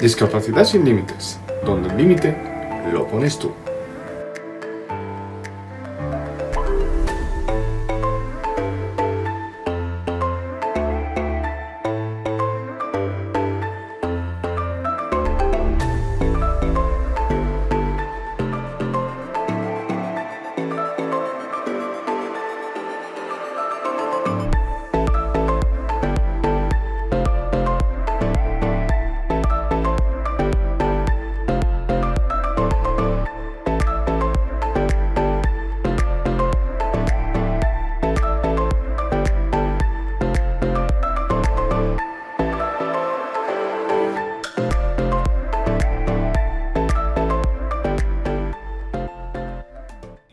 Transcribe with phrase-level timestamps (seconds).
[0.00, 2.34] Discapacidad sin límites, donde el límite
[2.90, 3.52] lo pones tú.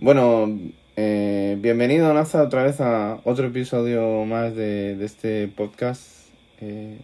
[0.08, 0.48] Bueno,
[0.96, 6.30] eh, bienvenido Naza otra vez a otro episodio más de, de este podcast.
[6.62, 6.98] Eh,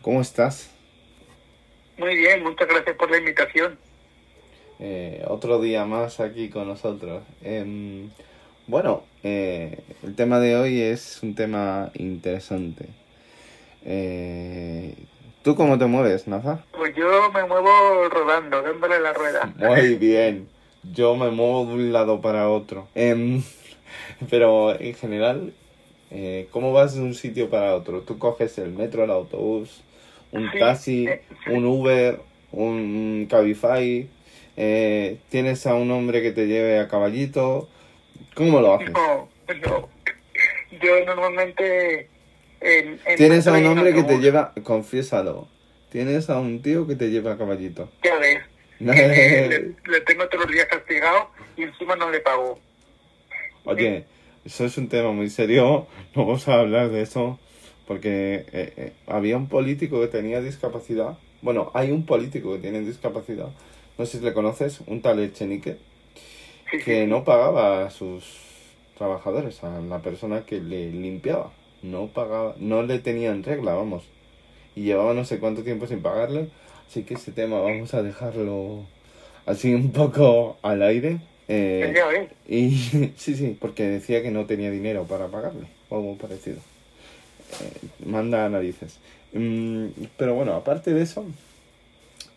[0.00, 0.70] ¿Cómo estás?
[1.98, 3.76] Muy bien, muchas gracias por la invitación.
[4.78, 7.24] Eh, otro día más aquí con nosotros.
[7.42, 8.10] Em,
[8.68, 12.90] bueno, eh, el tema de hoy es un tema interesante.
[13.84, 14.94] Eh,
[15.42, 16.64] ¿Tú cómo te mueves, Naza?
[16.70, 19.52] Pues yo me muevo rodando, dándole la rueda.
[19.56, 20.53] Muy bien.
[20.92, 22.88] Yo me muevo de un lado para otro.
[22.94, 23.42] Em,
[24.30, 25.52] pero en general,
[26.10, 28.00] eh, ¿cómo vas de un sitio para otro?
[28.02, 29.82] ¿Tú coges el metro, el autobús,
[30.32, 31.50] un Sí, taxi, eh, sí.
[31.50, 32.20] un Uber,
[32.52, 34.06] un Cabify?
[34.56, 37.68] Eh, ¿Tienes a un hombre que te lleve a caballito?
[38.34, 38.92] ¿Cómo lo haces?
[38.92, 39.88] No, no.
[40.82, 42.08] Yo normalmente...
[42.60, 45.48] En, en Tienes a un hombre que te lleva, confiésalo,
[45.90, 47.90] tienes a un tío que te lleva a caballito.
[48.02, 48.38] Ya ves,
[48.80, 52.58] le, le tengo todos los días castigado y encima no le pago.
[53.64, 54.04] Oye,
[54.44, 57.38] eso es un tema muy serio, no vamos a hablar de eso,
[57.86, 62.80] porque eh, eh, había un político que tenía discapacidad, bueno, hay un político que tiene
[62.80, 63.48] discapacidad,
[63.96, 65.78] no sé si le conoces, un tal Echenique,
[66.70, 66.84] Sí, sí.
[66.84, 68.24] que no pagaba a sus
[68.98, 71.52] trabajadores, a la persona que le limpiaba,
[71.82, 74.04] no pagaba, no le tenía en regla, vamos,
[74.76, 76.48] y llevaba no sé cuánto tiempo sin pagarle,
[76.88, 78.84] así que ese tema vamos a dejarlo
[79.46, 81.18] así un poco al aire.
[81.48, 82.70] Eh, y
[83.16, 86.58] sí, sí, porque decía que no tenía dinero para pagarle, o algo parecido.
[87.60, 88.98] Eh, manda narices.
[89.32, 91.24] Mm, pero bueno, aparte de eso,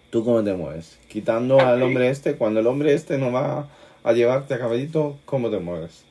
[0.10, 1.00] ¿tú cómo te mueves?
[1.08, 3.70] Quitando al hombre este, cuando el hombre este no va
[4.04, 6.04] a llevarte a caballito, ¿cómo te mueves?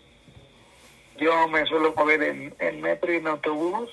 [1.19, 3.91] Yo me suelo mover en, en metro y en autobús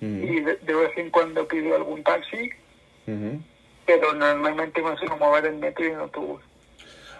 [0.00, 2.50] y de, de vez en cuando pido algún taxi.
[3.86, 6.40] Pero normalmente me suelo mover en metro y en autobús.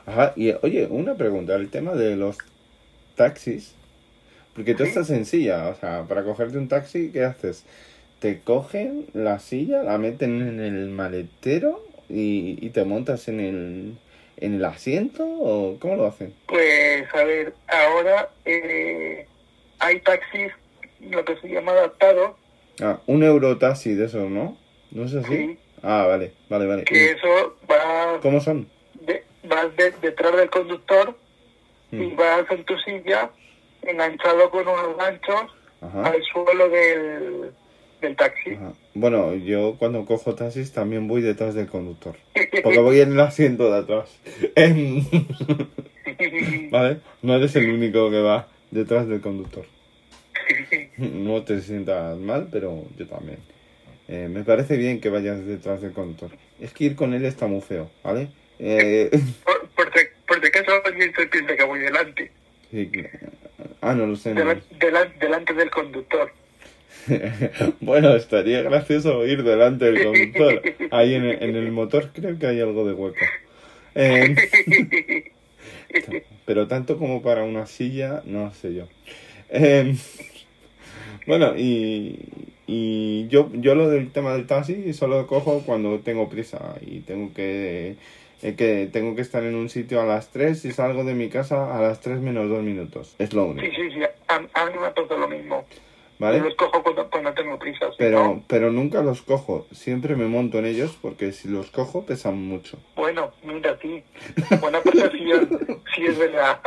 [0.06, 2.38] Ajá, y oye, una pregunta, el tema de los
[3.16, 3.74] taxis,
[4.54, 4.88] porque tú Sí.
[4.90, 7.64] estás en silla, o sea, para cogerte un taxi, ¿qué haces?
[8.18, 13.98] ¿Te cogen la silla, la meten en el maletero y, y te montas en el,
[14.36, 16.34] en el asiento o cómo lo hacen?
[16.46, 19.26] Pues a ver, ahora eh,
[19.78, 20.52] hay taxis,
[21.00, 22.36] lo que se llama adaptado,
[22.82, 24.56] Ah, un eurotaxi de esos, ¿no?
[24.90, 25.36] ¿No es así?
[25.36, 25.58] Sí.
[25.82, 26.84] Ah, vale, vale, vale.
[26.84, 28.68] que ¿Y eso va ¿Cómo son?
[28.94, 31.16] de- vas de- detrás del conductor
[31.92, 33.30] y Mm, vas en tu silla
[33.82, 35.42] enganchado con unos ganchos
[35.80, 36.02] Ajá.
[36.08, 37.50] al suelo del,
[38.00, 38.50] del taxi.
[38.54, 38.72] Ajá.
[38.94, 42.16] Bueno, yo cuando cojo taxis también voy detrás del conductor.
[42.62, 44.20] Porque voy en el asiento de atrás.
[44.54, 45.02] Em,
[46.70, 49.64] Vale, no eres el único que va detrás del conductor.
[50.98, 53.38] No te sientas mal, pero yo también.
[54.12, 56.30] Eh, me parece bien que vayas detrás del conductor.
[56.60, 58.28] Es que ir con él está muy feo, ¿vale?
[58.58, 59.08] Eh,
[59.44, 62.32] por, por, si- por si acaso alguien se piensa que voy delante,
[62.72, 62.90] sí,
[63.80, 64.34] ah, no lo sé.
[64.34, 64.42] no.
[65.20, 66.32] delante del conductor.
[67.80, 70.62] bueno, estaría gracioso ir delante del conductor.
[70.90, 73.24] Ahí en el, en el motor creo que hay algo de hueco.
[73.94, 74.34] Eh,
[76.46, 78.88] pero tanto como para una silla, no sé yo.
[79.50, 79.94] Eh,
[81.26, 82.18] bueno, y,
[82.72, 87.34] y yo, yo lo del tema del taxi solo cojo cuando tengo prisa y tengo
[87.34, 87.96] que,
[88.42, 91.28] eh, que tengo que estar en un sitio a las 3 y salgo de mi
[91.28, 93.16] casa a las 3 menos 2 minutos.
[93.18, 95.64] Es lo Sí, único, sí, sí, a, a mí me pasa lo mismo.
[96.20, 96.38] ¿vale?
[96.38, 97.90] Yo los cojo cuando, cuando tengo prisa.
[97.90, 102.06] si Pero, pero nunca los cojo, siempre me monto en ellos porque si los cojo
[102.06, 102.78] pesan mucho.
[102.94, 104.02] bueno, mira, sí.
[104.60, 105.48] Buena percepción.
[105.96, 106.60] sí, es verdad.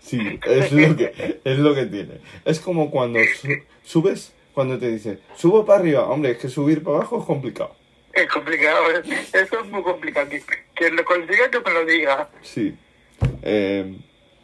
[0.00, 2.14] Sí, es lo que, es lo que tiene.
[2.46, 6.82] Es como cuando su- subes, cuando te dice, subo para arriba, hombre, es que subir
[6.82, 7.74] para abajo es complicado.
[8.12, 10.28] Es complicado, eso es muy complicado.
[10.30, 10.42] Que-
[10.74, 12.30] Quien lo consiga que me lo diga.
[12.42, 12.74] Sí.
[13.42, 13.96] Eh,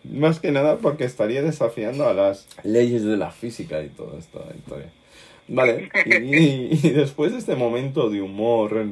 [0.04, 4.40] más que nada porque estaría desafiando a las leyes de la física y toda esta
[4.56, 4.90] historia.
[5.46, 6.14] Vale, y,
[6.86, 8.84] y después de este momento de humor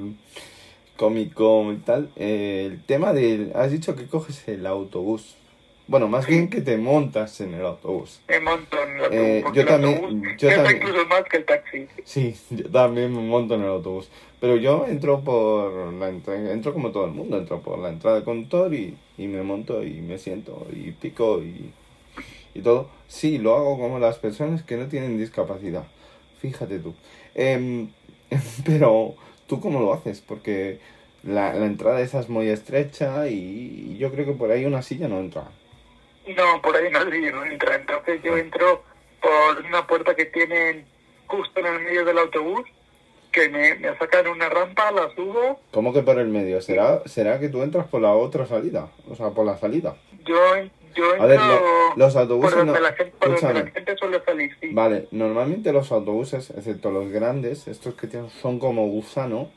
[0.96, 3.52] cómico y tal, eh, el tema del...
[3.54, 5.36] Has dicho que coges el autobús.
[5.88, 8.20] Bueno, más bien que te montas en el autobús.
[8.28, 9.18] Me monto en el autobús.
[9.18, 10.76] Eh, porque yo también- autobús yo también.
[10.76, 11.88] incluso más que el taxi.
[12.04, 14.10] Sí, yo también me monto en el autobús.
[14.38, 18.22] Pero yo entro por la entrada, entro como todo el mundo, entro por la entrada
[18.22, 21.72] conductor y, y me monto y me siento y pico y,
[22.54, 22.90] y todo.
[23.08, 25.84] Sí, lo hago como las personas que no tienen discapacidad.
[26.42, 26.94] Fíjate tú.
[27.34, 27.88] Em,
[28.66, 29.14] pero,
[29.46, 30.20] ¿tú cómo lo haces?
[30.20, 30.80] Porque
[31.22, 35.08] la, la entrada esa es muy estrecha y, yo creo que por ahí una silla
[35.08, 35.44] no entra.
[36.36, 37.76] No, por ahí nadie no entra.
[37.76, 38.82] Entonces yo entro
[39.20, 40.86] por una puerta que tienen
[41.26, 42.62] justo en el medio del autobús,
[43.32, 45.60] que me, me sacan una rampa, la subo.
[45.72, 46.60] ¿Cómo que por el medio?
[46.62, 48.88] ¿Será, ¿Será que tú entras por la otra salida?
[49.08, 49.96] O sea, por la salida.
[50.24, 50.34] Yo,
[50.94, 52.80] yo entro A ver, lo- los por autobuses donde, no...
[52.80, 53.64] la gente, por donde Escúchame.
[53.64, 54.68] la gente suele salir, sí.
[54.72, 59.50] Vale, normalmente los autobuses, excepto los grandes, estos que tienen, son como gusano,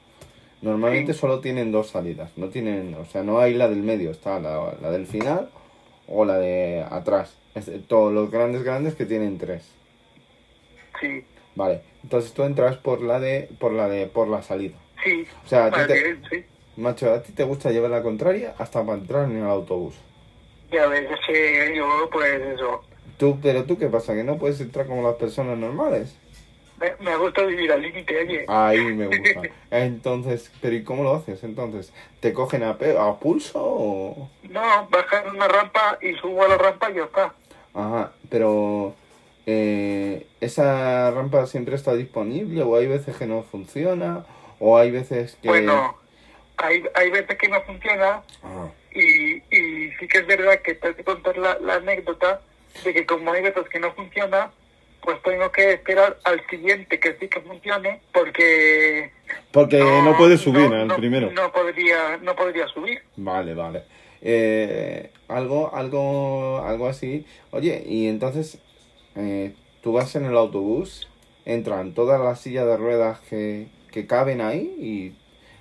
[0.62, 1.20] normalmente Sí.
[1.20, 2.32] solo tienen dos salidas.
[2.38, 5.50] No tienen, o sea, no hay la del medio, está la, la del final
[6.14, 7.34] o la de atrás.
[7.56, 9.64] Excepto los grandes grandes que tienen tres.
[11.00, 11.24] Sí,
[11.56, 14.76] Vale, entonces tú entras por la de, por la de, por la salida.
[15.04, 15.26] sí.
[15.46, 16.46] O sea, a ti te- bien, sí.
[16.78, 19.96] macho, a ti te gusta llevar la contraria hasta para entrar en el autobús.
[20.72, 22.82] Ya ves, es que yo, pues eso.
[23.18, 26.16] Tú, pero tú qué pasa, que no puedes entrar como las personas normales.
[26.82, 28.46] Me, me gusta vivir al límite, oye.
[28.48, 29.42] Ahí me gusta.
[29.70, 31.44] Entonces, pero ¿y cómo lo haces?
[31.44, 34.30] Entonces, ¿te cogen a, a pulso o...?
[34.50, 37.34] No, bajar una rampa y subo a la rampa y ya está.
[37.74, 38.96] Ajá, pero...
[39.46, 44.26] eh, ¿Esa rampa siempre está disponible o hay veces que no funciona?
[44.60, 45.48] ¿O hay veces que...?
[45.50, 45.96] Bueno,
[46.58, 48.24] hay, hay veces que no funciona
[48.94, 52.42] y, y sí que es verdad que tengo que contar la, la anécdota
[52.84, 54.52] de que como hay veces que no funciona,
[55.02, 59.12] pues tengo que esperar al siguiente que sí que funcione porque...
[59.52, 61.32] Porque no, puedes subir al primero.
[61.32, 63.02] No podría, no podría subir.
[63.16, 63.84] Vale, vale.
[64.22, 67.26] Eh, algo, algo, algo así.
[67.52, 68.60] Oye, y entonces,
[69.16, 71.08] eh, tú vas en el autobús,
[71.46, 75.16] entran todas las sillas de ruedas que, que caben ahí y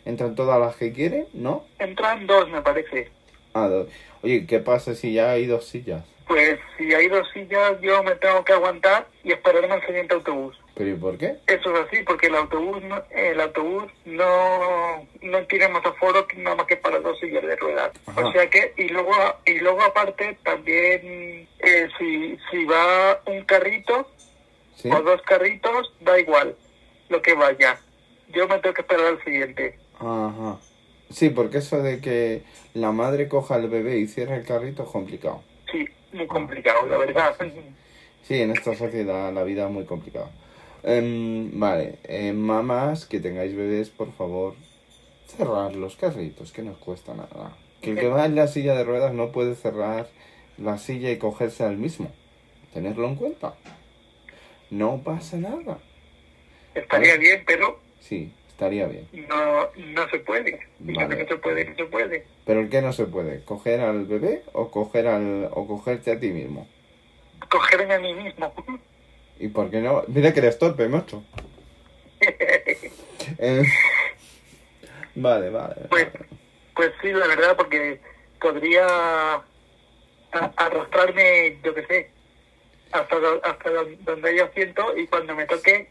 [0.08, 1.64] entran todas las que quieren, ¿no?
[1.78, 3.08] Entran dos, me parece.
[3.54, 3.88] Ah, do-
[4.22, 6.04] Oye, ¿qué pasa si ya hay dos sillas?
[6.30, 10.56] Pues si hay dos sillas, yo me tengo que aguantar y esperarme al siguiente autobús.
[10.76, 11.38] ¿Pero y por qué?
[11.48, 16.36] Eso es así, porque el autobús no, el autobús no, no tiene más aforo que
[16.36, 17.90] nada más que para dos sillas de ruedas.
[18.06, 18.24] Ajá.
[18.24, 19.12] O sea que, y luego,
[19.44, 24.08] y luego aparte, también, eh, si, si va un carrito
[24.76, 24.88] ¿Sí?
[24.88, 26.54] o dos carritos, da igual
[27.08, 27.80] lo que vaya.
[28.28, 29.80] Yo me tengo que esperar al siguiente.
[29.98, 30.60] Ajá.
[31.10, 34.90] Sí, porque eso de que la madre coja al bebé y cierre el carrito es
[34.90, 35.42] complicado.
[36.12, 37.34] Muy complicado, la verdad.
[38.22, 40.30] Sí, en esta sociedad la vida es muy complicada.
[40.82, 44.54] Em, vale, eh, mamás que tengáis bebés, por favor,
[45.26, 47.56] cerrar los carritos, que no os cuesta nada.
[47.80, 50.08] Que el que va en la silla de ruedas no puede cerrar
[50.58, 52.10] la silla y cogerse al mismo.
[52.74, 53.54] Tenerlo en cuenta.
[54.70, 55.78] No pasa nada.
[56.74, 59.08] Estaría bien, pero Sí, estaría bien.
[59.26, 60.60] no, no se puede.
[60.80, 61.16] Vale.
[61.22, 62.26] no se puede, no se puede.
[62.44, 66.20] Pero el que no se puede, coger al bebé o coger al o cogerte a
[66.20, 66.68] ti mismo.
[67.50, 68.52] Cogerme a mí mismo.
[69.38, 70.04] ¿Y por qué no?
[70.08, 71.24] Mira que eres torpe, macho.
[73.38, 73.62] Eh,
[75.14, 75.74] vale, vale.
[75.88, 76.08] Pues,
[76.74, 78.00] pues sí, la verdad, porque
[78.40, 79.40] podría
[80.56, 82.10] arrastrarme, yo qué sé,
[82.90, 85.88] hasta, hasta do- donde haya asiento y cuando me toque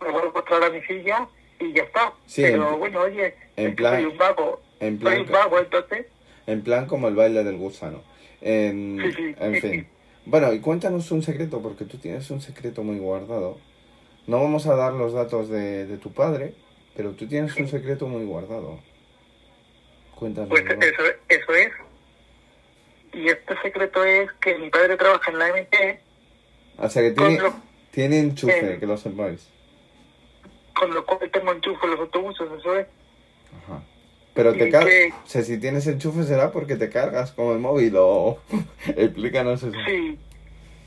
[0.00, 1.28] me vuelvo a encontrar a mi silla
[1.60, 2.12] y ya está.
[2.26, 4.60] Sí, Pero en- bueno, oye, en plan- soy un vago.
[4.80, 6.06] en Soy plan, un vago, entonces.
[6.46, 8.02] en plan como el baile del gusano.
[8.40, 9.34] En, Sí, sí.
[9.38, 9.88] en fin.
[10.26, 13.58] Bueno, y cuéntanos un secreto, porque tú tienes un secreto muy guardado.
[14.26, 16.54] No vamos a dar los datos de, de tu padre,
[16.96, 18.78] pero tú tienes un secreto muy guardado.
[20.14, 20.50] Cuéntanos.
[20.50, 21.72] Pues eso, eso es.
[23.12, 26.00] Y este secreto es que mi padre trabaja en la MT,
[26.78, 27.54] O sea que tiene, lo-
[27.90, 29.48] tiene enchufe, que lo sepáis.
[30.80, 32.86] Con lo cual tengo enchufe en los autobuses, eso es.
[33.64, 33.82] Ajá.
[34.34, 34.94] Pero te ¿Y cargas.
[35.24, 38.38] O sea, si tienes enchufe será porque te cargas como el móvil o.
[38.96, 39.76] Explícanos eso.
[39.86, 40.18] Sí,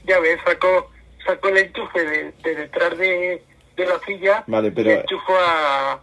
[0.05, 0.89] ya ves, sacó,
[1.25, 3.43] sacó el enchufe de, de detrás de,
[3.75, 6.01] de la silla Vale, y pero enchufó a...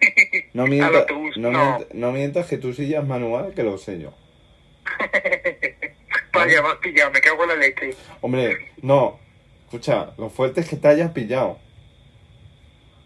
[0.52, 1.36] no, al mienta- autobús.
[1.38, 4.12] no, No, mienta- no mientas que tu silla es manual, que lo sé yo.
[6.32, 7.94] Vaya, has pillado, me cago en la leche.
[8.20, 9.18] Hombre, no.
[9.64, 11.58] Escucha, lo fuerte es que te hayas pillado.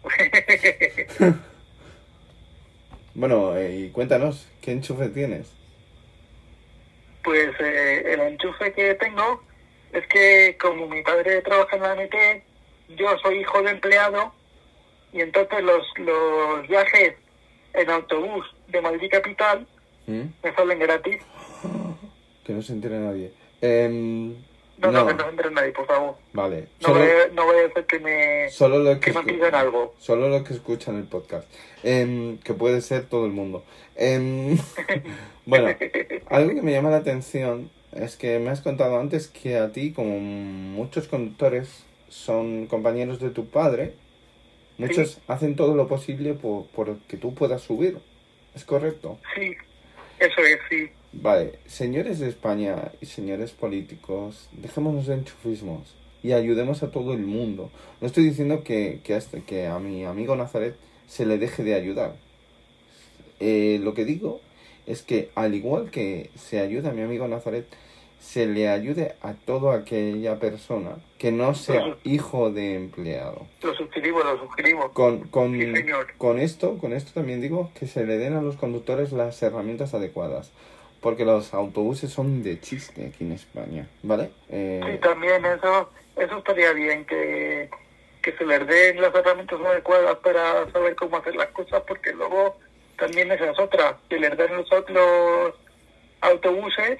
[3.17, 5.51] Bueno, eh, y cuéntanos, ¿qué enchufe tienes?
[7.23, 9.41] Pues eh, el enchufe que tengo
[9.91, 12.15] es que como mi padre trabaja en la MT,
[12.95, 14.31] yo soy hijo de empleado
[15.11, 17.15] y entonces los, los viajes
[17.73, 19.67] en autobús de Madrid Capital
[20.05, 20.25] ¿Mm?
[20.43, 21.21] me salen gratis.
[22.45, 23.33] Que no se entere nadie.
[23.59, 24.35] Em,
[24.77, 26.15] No, no, que no entre nadie, por favor.
[26.33, 26.67] Vale.
[26.81, 29.23] No, Solo, voy, a- no voy a hacer que me, solo lo que, que me
[29.33, 29.95] pidan algo.
[29.97, 31.47] solo lo que escuchan el podcast.
[31.83, 33.63] Em, que puede ser todo el mundo.
[33.95, 34.57] Em,
[35.45, 35.69] bueno,
[36.29, 39.93] algo que me llama la atención es que me has contado antes que a ti,
[39.93, 43.93] como muchos conductores son compañeros de tu padre,
[44.77, 47.97] muchos hacen todo lo posible por, por que tú puedas subir.
[48.55, 49.17] ¿Es correcto?
[49.35, 49.55] Sí,
[50.19, 50.89] eso es, sí.
[51.13, 57.19] Vale, señores de España y señores políticos, dejémonos de enchufismos y ayudemos a todo el
[57.21, 57.71] mundo.
[58.01, 60.75] No estoy diciendo que, que, a, este- que a mi amigo Nazaret
[61.07, 62.15] se le deje de ayudar.
[63.39, 64.41] Eh, lo que digo
[64.85, 67.65] es que al igual que se ayuda a mi amigo Nazaret,
[68.19, 73.45] se le ayude a toda aquella persona que no sea hijo de empleado.
[73.61, 74.91] Lo suscribo, lo suscribo.
[74.91, 76.07] Con, con, Sí, señor.
[76.17, 79.93] con esto, con esto también digo que se le den a los conductores las herramientas
[79.93, 80.51] adecuadas.
[81.01, 84.31] Porque los autobuses son de chiste aquí en España, ¿vale?
[84.49, 87.69] Eh, Sí, también eso, eso estaría bien, que,
[88.21, 92.57] que se les den las herramientas adecuadas para saber cómo hacer las cosas, porque luego
[92.97, 95.53] también esa es otra, que les den los, los
[96.21, 96.99] autobuses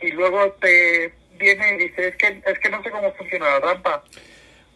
[0.00, 3.60] y luego te viene y dice, es que, es que no sé cómo funciona la
[3.60, 4.02] rampa.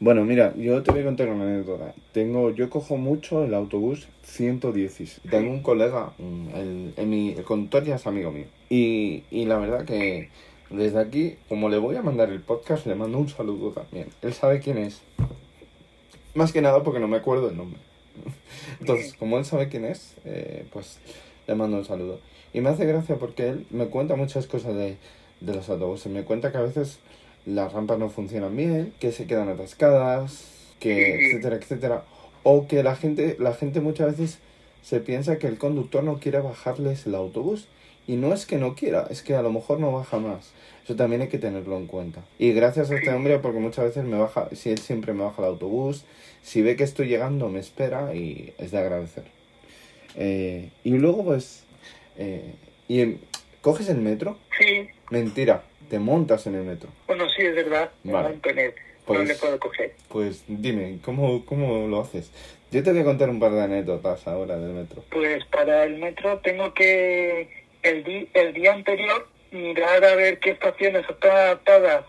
[0.01, 1.95] Bueno, mira, yo te voy a contar una anécdota.
[2.13, 5.21] Tengo, yo cojo mucho el autobús 116.
[5.31, 8.47] Tengo un colega, el, el, mi- el conductor ya es amigo mío.
[8.71, 10.31] Y, y la verdad que
[10.71, 14.09] desde aquí, como le voy a mandar el podcast, le mando un saludo también.
[14.23, 15.03] Él sabe quién es.
[16.35, 17.79] Más que nada porque no me acuerdo el nombre.
[18.81, 20.99] Entonces, como él sabe quién es, eh, pues
[21.47, 22.21] le mando un saludo.
[22.55, 24.97] Y me hace gracia porque él me cuenta muchas cosas de,
[25.43, 26.11] de los autobuses.
[26.11, 27.01] Me cuenta que a veces
[27.47, 32.05] las rampas no funcionan bien, que se quedan atascadas, que etcétera, etcétera.
[32.43, 34.39] O que la gente, la gente muchas veces
[34.83, 37.69] se piensa que el conductor no quiere bajarles el autobús.
[38.07, 40.53] Y no es que no quiera, es que a lo mejor no baja más.
[40.83, 42.25] Eso también hay que tenerlo en cuenta.
[42.39, 45.43] Y gracias a este hombre, porque muchas veces me baja, si él siempre me baja
[45.43, 46.05] el autobús,
[46.43, 49.25] si ve que estoy llegando, me espera y es de agradecer.
[50.17, 51.63] Eh, y luego, pues,
[52.17, 52.55] eh,
[52.89, 53.19] y
[53.61, 56.89] coges el metro, Sí, mentira, te montas en el metro.
[57.07, 58.39] bueno, sí, es verdad, Vale.
[59.05, 59.93] Pues- no le puedo coger.
[60.09, 62.31] Pues dime, ¿cómo, ¿cómo lo haces?
[62.71, 65.03] Yo te voy a contar un par de anécdotas ahora del metro.
[65.11, 67.49] Pues para el metro tengo que
[67.83, 72.05] el, di- el día anterior mirar a ver qué estaciones están adaptadas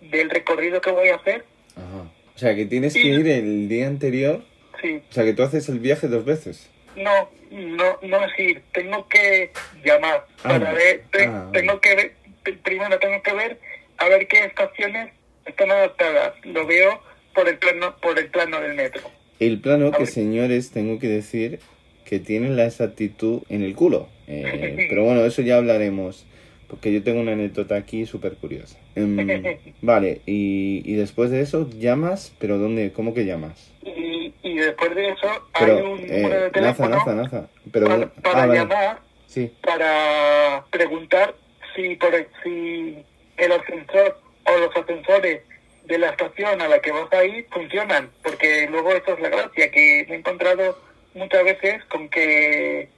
[0.00, 1.44] del recorrido que voy a hacer.
[1.76, 2.10] Ajá.
[2.34, 4.42] O sea, que tienes que ir el día anterior,
[4.80, 6.70] Sí, o sea, que tú haces el viaje dos veces.
[6.96, 9.50] no, no, no es ir, tengo que
[9.84, 12.12] llamar Ah, para ver, te- ah, tengo que ver,
[12.58, 13.58] primero tengo que ver
[13.98, 15.12] a ver qué estaciones
[15.44, 16.34] están adaptadas.
[16.44, 17.00] Lo veo
[17.34, 19.02] por el plano, por el plano del metro.
[19.38, 20.06] El plano A que, ver.
[20.08, 21.60] señores, tengo que decir
[22.04, 24.08] que tiene la exactitud en el culo.
[24.26, 26.26] Eh, pero bueno, eso ya hablaremos,
[26.68, 28.78] porque yo tengo una anécdota aquí súper curiosa.
[28.96, 29.16] Em,
[29.82, 32.92] vale, y, y después de eso llamas, pero ¿dónde?
[32.92, 33.72] ¿Cómo que llamas?
[33.82, 35.28] Y, y después de eso
[35.58, 37.48] Pero, hay un número de eh, Naza, teléfono Naza, Naza.
[37.72, 38.58] Pero, para, para ah, vale.
[38.60, 41.36] llamar Sí, para preguntar
[41.74, 42.12] si por
[42.42, 43.04] si
[43.36, 45.42] el ascensor o los ascensores
[45.84, 49.28] de la estación a la que vas a ir funcionan, porque luego eso es la
[49.28, 50.78] gracia, que me he encontrado
[51.14, 52.88] muchas veces con que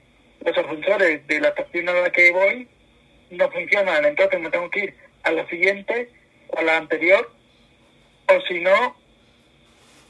[0.45, 2.67] los ascensores de la estación a la que voy
[3.31, 6.09] no funcionan, entonces me tengo que ir a la siguiente
[6.49, 7.31] o a la anterior,
[8.27, 8.95] o si no,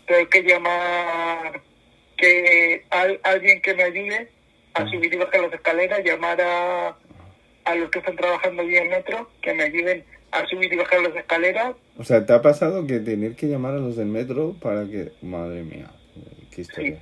[0.08, 1.62] tengo que llamar
[2.18, 4.30] que al- alguien que me ayude
[4.74, 6.98] a subir y bajar las escaleras, llamar a,
[7.66, 11.02] a los que están trabajando bien en metro, que me ayuden a subir y bajar
[11.02, 11.76] las escaleras.
[11.98, 15.12] o sea, ¿te ha pasado que tener que llamar a los del metro para que...
[15.22, 17.00] Madre mía, eh, qué historia.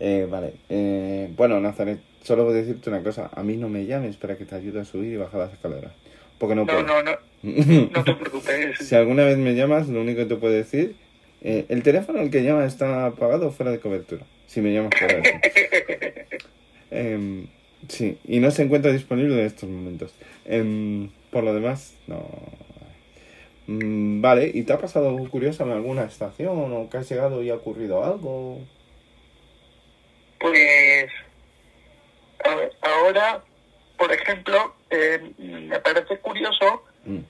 [0.00, 3.30] Eh, vale, eh, bueno, Nazaret, solo voy a decirte una cosa.
[3.34, 5.92] A mí no me llames para que te ayude a subir y bajar las escaleras.
[6.38, 6.82] Porque no No, puedo.
[6.82, 8.78] no, no, no te preocupes.
[8.78, 10.96] Si alguna vez me llamas, lo único que te puedo decir,
[11.40, 14.24] eh, el teléfono al que llama está apagado o fuera de cobertura.
[14.46, 15.30] Si me llamas por eso.
[17.86, 20.14] Em, sí, y no se encuentra disponible en estos momentos.
[20.44, 22.26] Em, por lo demás, no.
[23.66, 27.42] Mm, vale, ¿y te ha pasado algo curioso en alguna estación o que has llegado
[27.42, 28.60] y ha ocurrido algo?
[30.38, 31.10] Pues
[32.44, 33.42] a ver, ahora,
[33.98, 37.20] por ejemplo, eh, me parece curioso Mm,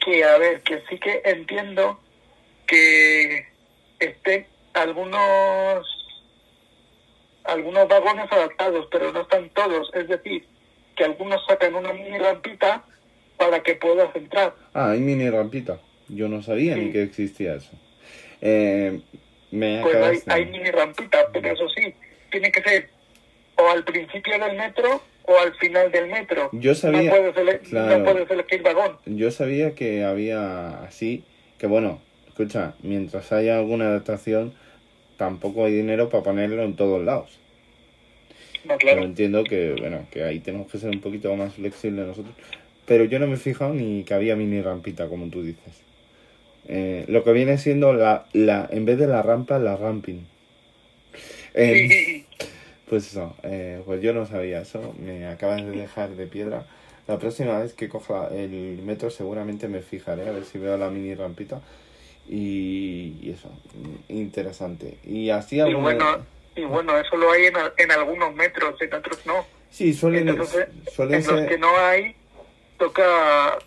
[0.00, 2.00] que, a ver, que sí que entiendo
[2.66, 3.46] que
[3.98, 5.86] estén algunos
[7.48, 9.90] algunos vagones adaptados, pero no están todos.
[9.94, 10.46] Es decir,
[10.96, 12.84] que algunos sacan una mini rampita
[13.36, 14.54] para que puedas entrar.
[14.74, 15.78] Ah, hay mini rampita.
[16.08, 16.92] Yo no sabía ni Sí.
[16.92, 17.70] que existía eso.
[18.40, 19.00] Eh,
[19.50, 21.94] Me pues hay, de- hay mini rampitas, pero eso sí,
[22.30, 22.90] tiene que ser
[23.56, 26.50] o al principio del metro o al final del metro.
[26.52, 27.98] Yo sabía- No puedes, ele- claro.
[27.98, 28.98] no puedes elegir vagón.
[29.06, 31.24] Yo sabía que había así,
[31.58, 34.54] que bueno, escucha, mientras haya alguna adaptación,
[35.18, 37.42] tampoco hay dinero para ponerlo en todos lados.
[38.64, 39.04] No, Pero claro.
[39.04, 42.36] entiendo que, bueno, que ahí tenemos que ser un poquito más flexibles nosotros.
[42.84, 45.84] Pero yo no me he fijado ni que había mini rampita, como tú dices.
[46.64, 50.26] Eh, lo que viene siendo la, la, en vez de la rampa, la ramping.
[51.54, 51.94] Eh,
[52.86, 56.68] Pues eso, eh, pues yo no sabía eso, me acabas de dejar de piedra.
[57.06, 60.90] La próxima vez que coja el metro seguramente me fijaré a ver si veo la
[60.90, 61.62] mini rampita.
[62.28, 63.50] Y, y eso,
[64.08, 64.98] interesante.
[65.04, 66.18] Y así y bueno,
[66.54, 69.46] y bueno, eso lo hay en, en algunos metros, en otros no.
[69.70, 72.14] Sí, suelen, Entonces, suelen en los que no hay,
[72.78, 73.58] toca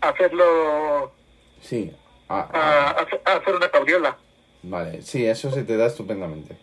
[0.00, 1.12] hacerlo,
[1.60, 1.92] Sí,
[2.28, 4.16] a, hacer- a hacer una cabriola.
[4.62, 6.56] vale, sí, eso se te da estupendamente.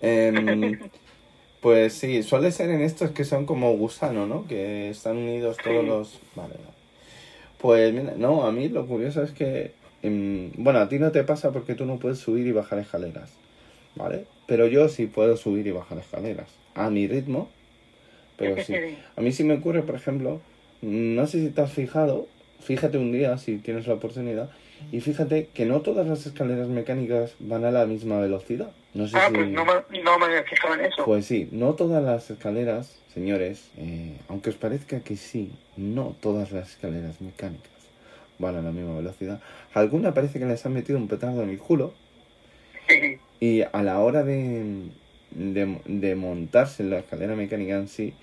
[0.00, 0.78] Em,
[1.60, 4.46] pues sí, suele ser en estos que son como gusano, ¿no?
[4.46, 5.86] Que están unidos todos Sí.
[5.86, 6.20] los...
[6.34, 6.76] Vale, vale.
[7.58, 9.72] Pues mira, no, a mí lo curioso es que...
[10.02, 13.30] em, bueno, a ti no te pasa porque tú no puedes subir y bajar escaleras,
[13.94, 14.24] ¿vale?
[14.46, 16.48] Pero yo sí puedo subir y bajar escaleras.
[16.74, 17.48] A mi ritmo,
[18.36, 18.74] pero sí.
[19.16, 20.40] A mí sí me ocurre, por ejemplo,
[20.82, 22.28] no sé si te has fijado,
[22.60, 24.50] fíjate un día si tienes la oportunidad,
[24.92, 28.70] y fíjate que no todas las escaleras mecánicas van a la misma velocidad.
[28.92, 29.34] No sé Ah, si...
[29.34, 29.72] pues no me,
[30.02, 31.02] no me he fijado en eso.
[31.04, 36.52] Pues sí, no todas las escaleras, señores, eh, aunque os parezca que sí, no todas
[36.52, 37.70] las escaleras mecánicas
[38.38, 39.42] van a la misma velocidad.
[39.74, 41.94] A alguna parece que les han metido un petardo en el culo
[43.40, 44.90] y a la hora de,
[45.30, 48.14] de, de montarse en la escalera mecánica en sí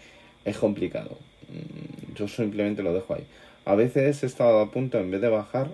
[0.45, 1.17] es complicado.
[1.49, 3.27] Mm, Yo simplemente lo dejo ahí.
[3.65, 5.71] A veces he estado a punto, en vez de bajar,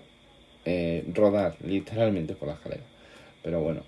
[0.66, 2.84] eh, rodar literalmente por la escalera.
[3.44, 3.84] Pero bueno.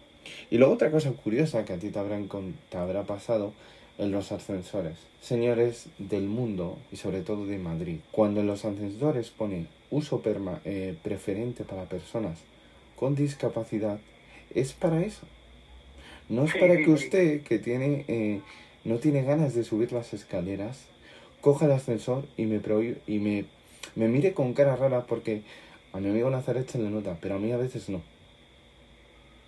[0.49, 2.29] Y luego otra cosa curiosa que a ti te, habrán
[2.69, 3.53] te habrá pasado
[3.97, 4.97] en los ascensores.
[5.21, 10.59] Señores del mundo y sobre todo de Madrid, cuando en los ascensores pone uso perma-
[10.65, 12.39] eh, preferente para personas
[12.95, 13.99] con discapacidad,
[14.53, 15.25] es para eso.
[16.29, 18.41] No es para que usted, que tiene, eh,
[18.85, 20.85] no tiene ganas de subir las escaleras,
[21.41, 22.61] coja el ascensor y me
[23.07, 23.45] y me,
[23.95, 25.41] me mire con cara rara porque
[25.93, 28.01] a mi amigo Nazaret se le nota, pero a mí a veces no.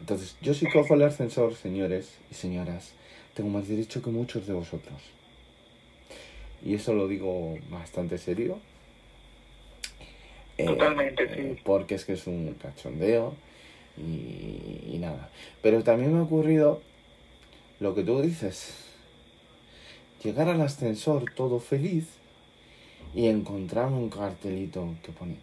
[0.01, 2.93] Entonces, yo si cojo el ascensor, señores y señoras,
[3.33, 5.01] tengo más derecho que muchos de vosotros.
[6.63, 8.59] Y eso lo digo bastante serio.
[10.57, 11.41] Eh, Totalmente, sí.
[11.41, 13.35] eh, porque es que es un cachondeo
[13.97, 15.29] y, y nada.
[15.61, 16.81] Pero también me ha ocurrido
[17.79, 18.75] lo que tú dices.
[20.23, 22.07] Llegar al ascensor todo feliz
[23.13, 25.37] y encontrarme un cartelito que pone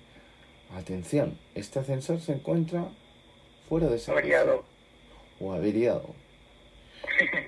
[0.73, 2.89] Atención, este ascensor se encuentra
[3.69, 4.65] fuera de servicio variado.
[5.41, 6.15] o averiado.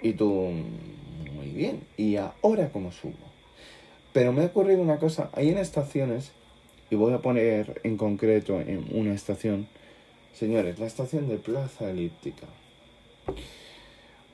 [0.03, 3.15] Y tú, "Mm, muy bien, ¿y ahora cómo subo?
[4.13, 6.33] Pero me ha ocurrido una cosa, hay en estaciones,
[6.91, 9.67] y voy a poner en concreto en una estación,
[10.35, 12.47] señores, la estación de Plaza Elíptica.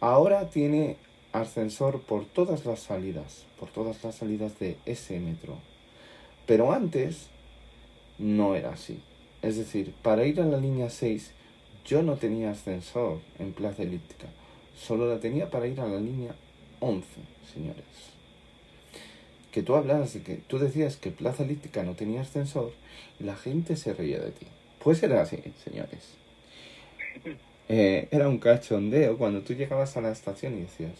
[0.00, 0.96] Ahora tiene
[1.32, 5.58] ascensor por todas las salidas, por todas las salidas de ese metro.
[6.46, 7.28] Pero antes
[8.18, 9.00] no era así.
[9.42, 11.32] Es decir, para ir a la línea 6
[11.84, 14.26] yo no tenía ascensor en Plaza Elíptica.
[14.78, 16.34] Solo la tenía para ir a la línea
[16.80, 17.06] 11,
[17.52, 17.84] señores.
[19.50, 22.72] Que tú hablabas de que tú decías que Plaza Elíptica no tenía ascensor
[23.18, 24.46] y la gente se reía de ti.
[24.82, 26.14] Pues era así, señores.
[27.68, 30.92] Eh, era un cachondeo cuando tú llegabas a la estación y decías,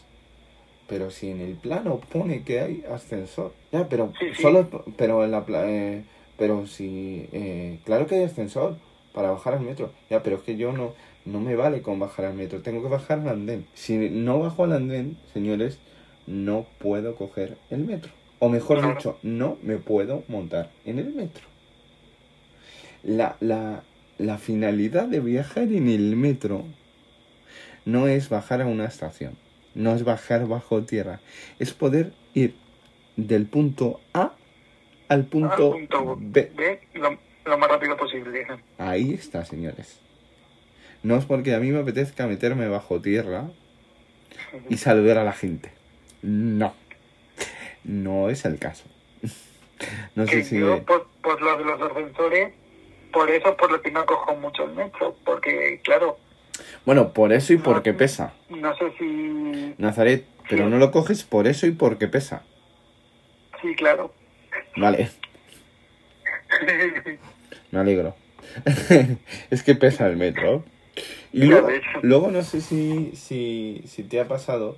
[0.86, 3.52] pero si en el plano pone que hay ascensor.
[3.72, 4.42] Ya, pero Sí, sí.
[4.42, 6.02] solo, pero en la pla- eh,
[6.36, 8.76] pero si, eh, claro que hay ascensor
[9.14, 9.92] para bajar al metro.
[10.10, 10.94] Ya, pero es que yo no,
[11.28, 13.66] no me vale con bajar al metro, tengo que bajar al andén.
[13.74, 15.78] Si no bajo al andén, señores,
[16.26, 18.12] no puedo coger el metro.
[18.38, 21.44] O mejor dicho, no me puedo montar en el metro.
[23.02, 23.82] La, la,
[24.18, 26.64] la finalidad de viajar en el metro
[27.84, 29.36] no es bajar a una estación,
[29.74, 31.20] no es bajar bajo tierra,
[31.58, 32.54] es poder ir
[33.16, 34.32] del punto A
[35.08, 36.52] al punto, Ah, punto B.
[36.56, 38.46] B, lo, lo más rápido posible.
[38.78, 40.00] Ahí está, señores.
[41.02, 43.44] No es porque a mí me apetezca meterme bajo tierra
[44.68, 45.70] y saludar a la gente.
[46.22, 46.74] No.
[47.84, 48.84] No es el caso.
[50.16, 50.58] No sé Que si...
[50.58, 52.52] yo, por, por lo de los ascensores,
[53.12, 56.18] por eso por lo que no cojo mucho el metro, porque claro,
[56.84, 58.32] Bueno, por eso y porque pesa.
[58.50, 59.74] no sé si...
[59.78, 62.42] Nazaret, pero no lo coges por eso y porque pesa.
[63.62, 64.12] Sí, claro.
[64.76, 65.10] Vale,
[67.70, 68.16] me alegro.
[69.50, 70.64] es que pesa el metro.
[71.32, 71.68] Y luego,
[72.02, 74.76] luego no sé si, si, si te ha pasado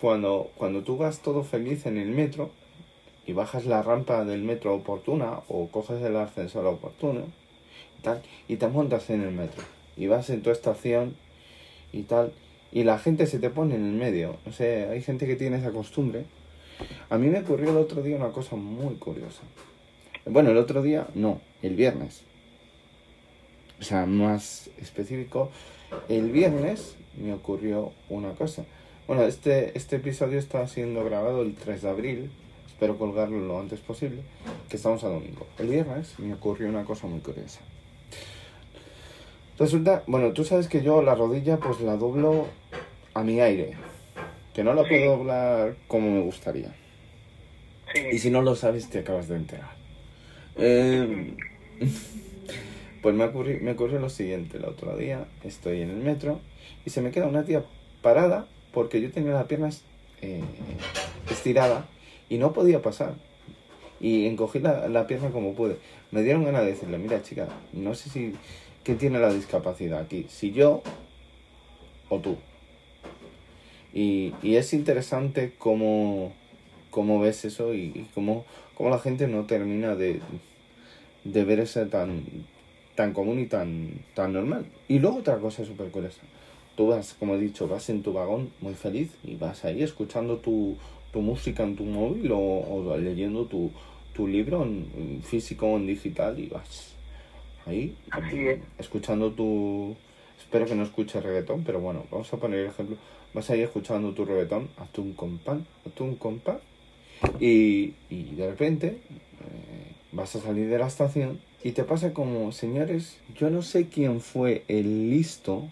[0.00, 2.50] cuando, cuando tú vas todo feliz en el metro
[3.26, 7.24] y bajas la rampa del metro oportuna o coges el ascensor oportuno
[7.98, 9.62] y tal, y te montas en el metro
[9.96, 11.16] y vas en tu estación
[11.92, 12.32] y tal,
[12.70, 14.36] y la gente se te pone en el medio.
[14.46, 16.24] O sea, hay gente que tiene esa costumbre.
[17.10, 19.42] A mí me ocurrió el otro día una cosa muy curiosa.
[20.26, 22.22] Bueno, el otro día, no, el viernes.
[23.80, 25.50] O sea, más específico,
[26.08, 28.64] el viernes me ocurrió una cosa.
[29.06, 32.30] Bueno, este, este episodio está siendo grabado el 3 de abril.
[32.66, 34.22] Espero colgarlo lo antes posible,
[34.68, 35.46] que estamos a domingo.
[35.58, 37.60] El viernes me ocurrió una cosa muy curiosa.
[39.58, 42.46] Resulta, bueno, tú sabes que yo la rodilla pues la doblo
[43.14, 43.72] a mi aire.
[44.54, 44.90] Que no la Sí.
[44.90, 46.72] puedo doblar como me gustaría.
[48.12, 49.70] Y si no lo sabes, te acabas de enterar.
[50.56, 51.34] Eh,
[53.02, 54.58] pues me ocurrió, lo siguiente.
[54.58, 56.40] El otro día estoy en el metro
[56.84, 57.64] y se me queda una tía
[58.02, 59.82] parada porque yo tenía las piernas
[60.22, 60.42] eh,
[61.30, 61.86] estirada
[62.28, 63.14] y no podía pasar.
[64.00, 65.76] Y encogí la, la pierna como pude.
[66.12, 68.34] Me dieron ganas de decirle, mira chica, no sé si...
[68.84, 70.24] ¿Quién tiene la discapacidad aquí?
[70.30, 70.82] Si yo
[72.08, 72.38] o tú.
[73.92, 76.32] Y, y es interesante cómo,
[76.90, 80.20] cómo ves eso y, y cómo, cómo la gente no termina de,
[81.24, 82.24] de ver eso tan,
[82.98, 84.66] tan común y tan, tan normal.
[84.88, 86.20] Y luego otra cosa súper curiosa.
[86.76, 90.38] Tú vas, como he dicho, vas en tu vagón muy feliz y vas ahí escuchando
[90.38, 90.76] tu,
[91.12, 93.70] tu música en tu móvil o, o leyendo tu,
[94.14, 96.92] tu libro en, en físico o en digital y vas
[97.66, 98.58] ahí Así es.
[98.78, 99.94] escuchando tu...
[100.36, 102.96] Espero que no escuches reggaetón, pero bueno, vamos a poner el ejemplo.
[103.32, 106.58] Vas ahí escuchando tu reggaetón, hazte un compás, hazte un compás
[107.38, 112.52] y, y de repente eh, vas a salir de la estación y te pasa como,
[112.52, 115.70] señores, yo no sé quién fue el listo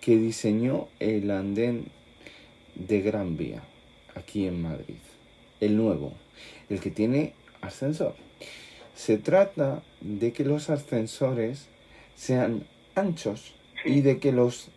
[0.00, 1.86] que diseñó el andén
[2.74, 3.62] de Gran Vía
[4.14, 4.98] aquí en Madrid.
[5.60, 6.12] El nuevo,
[6.68, 7.32] el que tiene
[7.62, 8.14] ascensor.
[8.94, 11.68] Se trata de que los ascensores
[12.14, 14.68] sean anchos y de que los,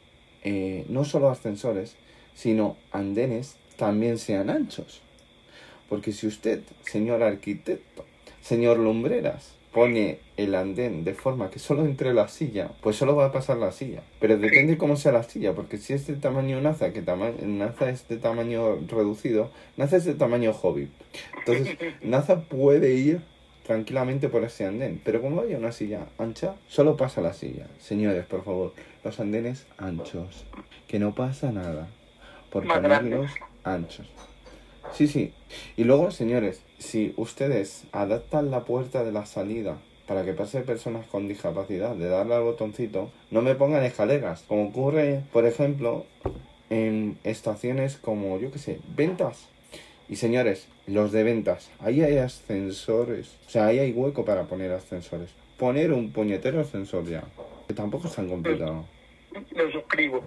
[0.44, 1.98] eh, no solo ascensores,
[2.36, 5.02] sino andenes también sean anchos.
[5.90, 8.06] Porque si usted, señor arquitecto,
[8.42, 13.28] señor Lumbreras, pone el andén de forma que solo entre la silla, pues solo va
[13.28, 14.02] a pasar la silla.
[14.20, 17.92] Pero depende cómo sea la silla, porque si es de tamaño Naza, que tama Naza
[17.92, 20.90] es de tamaño reducido, Naza es de tamaño Hobbit.
[21.38, 23.22] Entonces, Naza puede ir
[23.68, 27.68] tranquilamente por ese andén, pero como haya una silla ancha, solo pasa la silla.
[27.80, 30.48] Señores, por favor, los andenes anchos,
[30.88, 31.88] que no pasa nada
[32.50, 33.30] por Más ponerlos
[33.64, 34.08] anchos.
[34.94, 35.34] Sí, sí.
[35.76, 41.06] Y luego, señores, si ustedes adaptan la puerta de la salida para que pase personas
[41.08, 46.06] con discapacidad, de darle al botoncito, no me pongan escaleras, como ocurre, por ejemplo,
[46.70, 49.48] en estaciones como, yo qué sé, ventas.
[50.10, 54.72] Y señores, los de ventas, ahí hay ascensores, o sea, ahí hay hueco para poner
[54.72, 55.32] ascensores.
[55.58, 57.24] Poner un puñetero ascensor ya,
[57.68, 58.86] que tampoco es tan complicado.
[59.52, 60.22] Lo suscribo.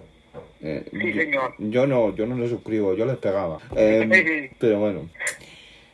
[0.61, 1.53] Eh, Sí, yo- señor.
[1.57, 3.57] Yo no, yo no lo suscribo, yo les pegaba.
[3.75, 5.09] Eh, pero bueno.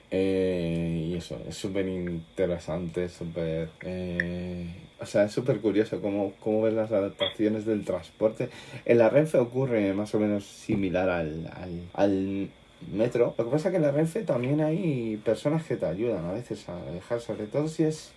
[0.10, 3.70] Eh, y eso, es súper interesante, súper...
[3.82, 4.66] eh,
[5.00, 8.50] o sea, es súper curioso cómo, cómo ves las adaptaciones del transporte.
[8.86, 12.50] En la Renfe ocurre más o menos similar al, al, al
[12.92, 13.36] metro.
[13.38, 16.32] Lo que pasa es que en la Renfe también hay personas que te ayudan a
[16.32, 18.12] veces a dejar, sobre todo si es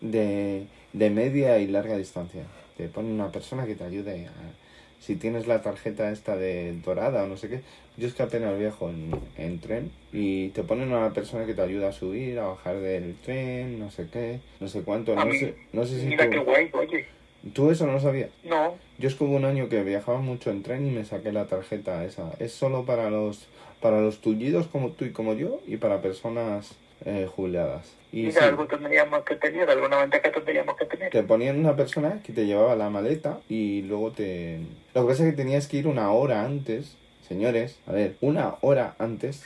[0.00, 2.44] de, de media y larga distancia.
[2.76, 4.30] Te pone una persona que te ayude a,
[5.04, 7.60] si tienes la tarjeta esta de dorada o no sé qué,
[7.96, 11.54] yo es que apenas viajo en, en tren y te ponen a una persona que
[11.54, 15.26] te ayuda a subir, a bajar del tren, no sé qué, no sé cuánto, no
[15.26, 17.04] mí- sé, no sé si Mira qué tú, guay, oye.
[17.52, 18.30] tú eso no lo sabías.
[18.44, 21.32] No, Yo es que hubo un año que viajaba mucho en tren y me saqué
[21.32, 22.32] la tarjeta esa.
[22.38, 23.48] Es solo para los
[23.80, 27.94] para los tullidos como tú y como yo y para personas eh, jubiladas.
[28.12, 31.10] Y mira, sí, algo tendríamos que tener, alguna ventaja tendríamos que tener.
[31.10, 34.58] te ponían una persona que te llevaba la maleta y luego te...
[34.94, 38.56] Lo que pasa es que tenías que ir una hora antes, señores, a ver, una
[38.60, 39.44] hora antes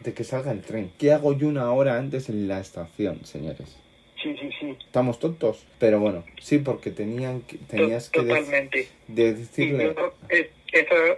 [0.00, 0.92] de que salga el tren.
[0.98, 3.78] ¿Qué hago yo una hora antes en la estación, señores?
[4.22, 4.76] Sí, sí, sí.
[4.84, 5.66] Estamos tontos.
[5.78, 9.94] Pero bueno, sí, porque tenían que, tenías que de decirle...
[10.28, 10.50] eh,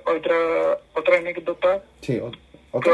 [0.06, 2.20] otra, otra anécdota Sí,
[2.70, 2.92] otra.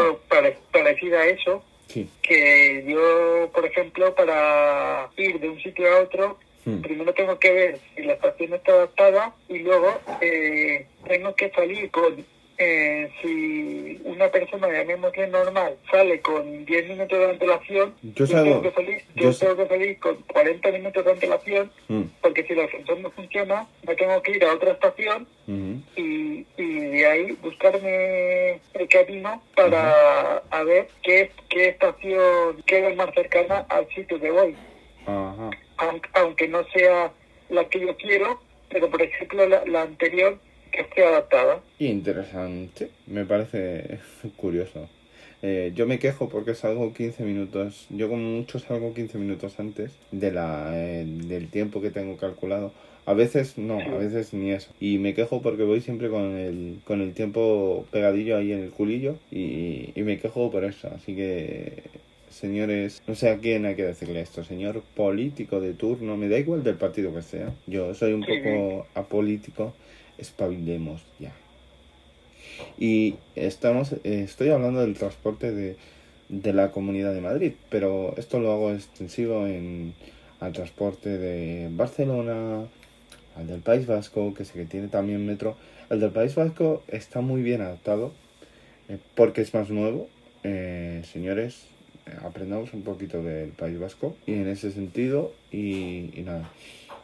[0.72, 2.08] parecida a eso, Sí.
[2.22, 6.82] que yo, por ejemplo, para ir de un sitio a otro, Hmm.
[6.82, 11.90] primero tengo que ver si la estación está adaptada y luego eh, tengo que salir
[11.90, 12.22] con
[12.62, 18.70] eh, si una persona, llamémosle normal, sale con 10 minutos de antelación, Yo tengo que
[18.72, 22.60] salir, yo yo tengo que salir con 40 minutos de antelación, Mm, porque si el
[22.60, 25.26] ascensor no funciona, me tengo que ir a otra estación
[25.96, 33.14] y, y de ahí buscarme el camino para a ver qué, qué estación queda más
[33.14, 34.54] cercana al sitio que voy.
[35.06, 35.50] Ajá.
[35.78, 37.12] Aunque, aunque no sea
[37.48, 40.38] la que yo quiero, pero por ejemplo la, la anterior
[40.72, 41.60] que esté adaptada.
[41.78, 43.98] Interesante, me parece
[44.36, 44.88] curioso.
[45.42, 49.92] Eh, yo me quejo porque salgo 15 minutos, yo como mucho salgo 15 minutos antes
[50.10, 52.72] de la, eh, del tiempo que tengo calculado.
[53.06, 54.70] A veces no, a veces ni eso.
[54.80, 58.70] Y me quejo porque voy siempre con el, con el tiempo pegadillo ahí en el
[58.70, 60.88] culillo y, y me quejo por eso.
[60.94, 61.82] Así que,
[62.28, 66.38] señores, no sé a quién hay que decirle esto, señor político de turno, me da
[66.38, 67.52] igual del partido que sea.
[67.66, 69.74] Yo soy un poco apolítico,
[70.18, 71.32] espabilemos ya.
[72.78, 75.76] Y estamos, eh, estoy hablando del transporte de,
[76.28, 79.94] de la Comunidad de Madrid, pero esto lo hago extensivo en,
[80.38, 82.68] al transporte de Barcelona,
[83.40, 85.56] al del País Vasco, que sé que tiene también metro.
[85.88, 88.12] El del País Vasco está muy bien adaptado
[88.88, 90.08] eh, porque es más nuevo.
[90.44, 91.66] Eh, señores,
[92.06, 96.50] eh, aprendamos un poquito del País Vasco y en ese sentido y, y nada.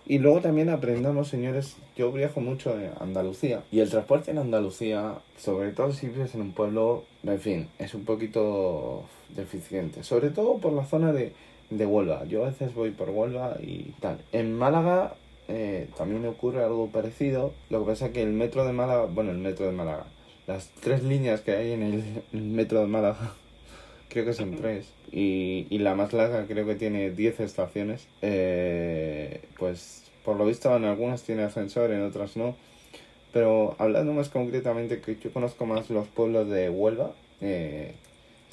[0.08, 5.14] Y luego también aprendamos, señores, yo viajo mucho a Andalucía y el transporte en Andalucía,
[5.36, 9.02] sobre todo si vives en un pueblo, en fin, es un poquito
[9.34, 11.32] deficiente, sobre todo por la zona de,
[11.70, 12.24] de Huelva.
[12.24, 14.18] Yo a veces voy por Huelva y tal.
[14.30, 15.14] En Málaga
[15.48, 19.38] eh, también ocurre algo parecido, lo que pasa que el metro de Málaga, bueno, el
[19.38, 20.06] metro de Málaga,
[20.46, 23.32] las tres líneas que hay en el, el metro de Málaga
[24.08, 24.92] creo que son tres.
[25.12, 28.08] Y, y la más larga creo que tiene 10 estaciones.
[28.22, 32.56] Eh, pues por lo visto en algunas tiene ascensor, en otras no.
[33.32, 37.12] Pero hablando más concretamente, que yo conozco más los pueblos de Huelva.
[37.40, 37.94] eh,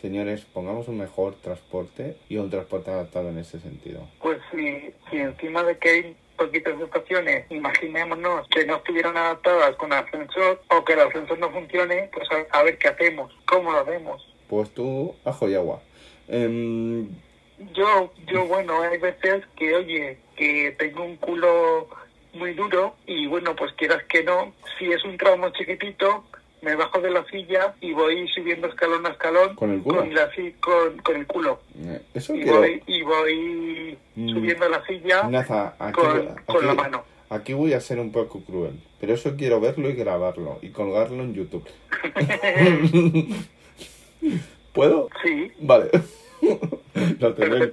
[0.01, 4.01] señores, pongamos un mejor transporte y un transporte adaptado en ese sentido.
[4.21, 9.93] Pues si, si encima de que hay poquitas estaciones, imaginémonos que no estuvieran adaptadas con
[9.93, 13.79] ascensor o que el ascensor no funcione, pues a, a ver qué hacemos, cómo lo
[13.79, 14.27] hacemos.
[14.47, 15.81] Pues tú, ajo y agua.
[16.27, 17.07] Em,
[17.73, 21.87] Yo, yo bueno, hay veces que, oye, que tengo un culo
[22.33, 26.25] muy duro y bueno, pues quieras que no, si es un tramo chiquitito,
[26.63, 29.99] me bajo de la silla y voy subiendo escalón a escalón ¿Con el culo?
[29.99, 31.59] con, la, con, con el culo.
[31.77, 34.29] eh, eso Y voy, y voy Mm.
[34.33, 37.03] subiendo la silla Naza, aquí, con, con la mano.
[37.29, 41.23] Aquí voy a ser un poco cruel, pero eso quiero verlo y grabarlo y colgarlo
[41.23, 41.67] en YouTube.
[44.73, 45.09] ¿Puedo?
[45.23, 45.89] Sí, Vale.
[47.19, 47.71] lo, tendré,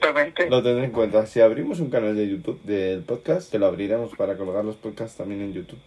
[0.48, 1.26] lo tendré en cuenta.
[1.26, 5.16] Si abrimos un canal de YouTube del podcast, que lo abriremos para colgar los podcasts
[5.16, 5.78] también en YouTube,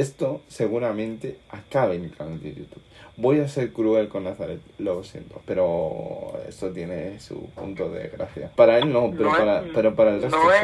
[0.00, 2.82] esto seguramente acabe en el canal de YouTube.
[3.16, 8.52] Voy a ser cruel con Nazaret, lo siento, pero esto tiene su punto de gracia.
[8.54, 10.56] Para él no, pero, No es- para, pero para el resto no sí.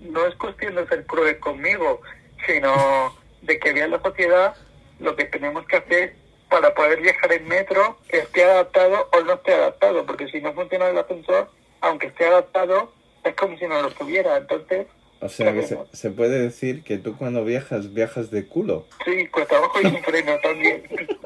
[0.00, 2.00] es, no es cuestión de ser cruel conmigo,
[2.46, 4.54] sino de que vea la sociedad
[5.00, 6.16] lo que tenemos que hacer
[6.48, 10.88] para poder viajar en metro, esté adaptado o no esté adaptado, porque si no funciona
[10.88, 11.50] el ascensor,
[11.82, 12.90] aunque esté adaptado,
[13.22, 14.38] es como si no lo tuviera.
[14.38, 14.86] Entonces,
[15.20, 18.86] O sea que se, se puede decir que tú cuando viajas, viajas de culo.
[19.04, 20.82] sí, cuesta abajo y un freno también.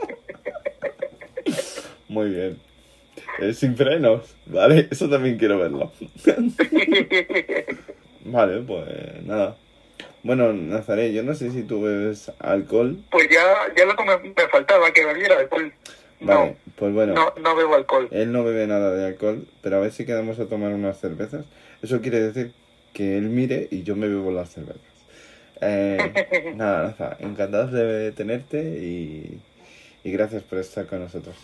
[2.08, 2.58] Muy bien.
[3.40, 4.88] Eh, sin frenos, ¿vale?
[4.90, 5.92] Eso también quiero verlo.
[8.24, 9.56] Vale, pues nada.
[10.22, 12.98] Bueno, Nazaré, yo no sé si tú bebes alcohol.
[13.10, 13.42] pues ya,
[13.76, 15.72] ya lo que me, me faltaba, que bebiera alcohol.
[16.20, 17.14] No, Vale, pues bueno.
[17.14, 18.08] no, no bebo alcohol.
[18.12, 21.44] Él no bebe nada de alcohol, pero a ver si quedamos a tomar unas cervezas.
[21.82, 22.52] Eso quiere decir
[22.92, 24.80] que él mire y yo me bebo las cervezas.
[25.60, 29.40] Eh, nada, Naza, encantados de tenerte y,
[30.04, 31.36] y gracias por estar con nosotros.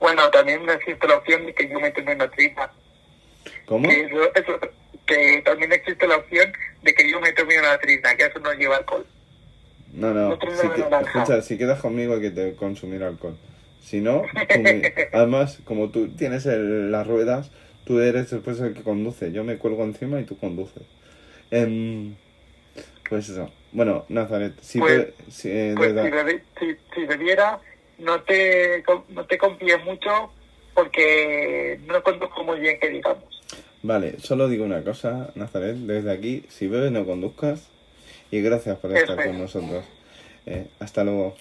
[0.00, 2.70] Bueno, también existe la opción de que yo me tome una trina.
[3.66, 3.88] ¿Cómo?
[3.88, 4.60] Que, eso, eso-
[5.06, 8.52] que también existe la opción de que yo me tome una trina, que eso no
[8.52, 9.06] lleva alcohol.
[9.92, 13.36] No, no, si, que- escucha, si quedas conmigo hay que te consumir alcohol.
[13.82, 14.22] Si no,
[15.12, 17.50] además, como tú tienes el- las ruedas,
[17.84, 19.32] tú eres después el que conduce.
[19.32, 20.82] Yo me cuelgo encima y tú conduces.
[21.50, 22.14] Em,
[23.08, 23.50] pues eso.
[23.72, 27.58] Bueno, Nazaret, si, Pues- te- si, eh, Pues de si, si, bebiera,
[27.98, 30.30] no te, no te confíes mucho
[30.74, 33.24] porque no conduzco muy bien, que digamos.
[33.82, 37.68] Vale, solo digo una cosa, Nazaret, desde aquí, si bebes no conduzcas
[38.30, 39.84] y gracias por estar con nosotros.
[40.46, 41.34] Eh, hasta luego.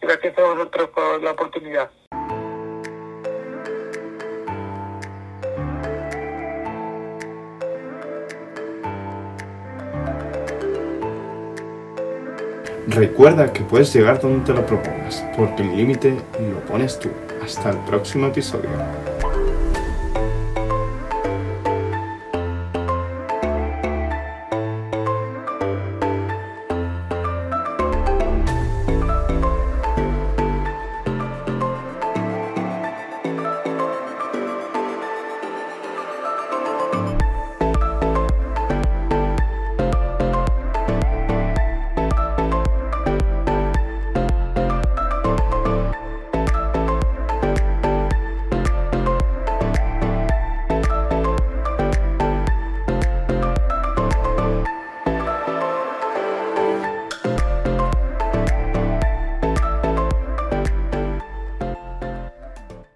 [0.00, 1.90] Gracias a vosotros por la oportunidad.
[12.96, 16.16] Recuerda que puedes llegar donde te lo propongas, porque el límite
[16.50, 17.10] lo pones tú.
[17.44, 18.70] Hasta el próximo episodio.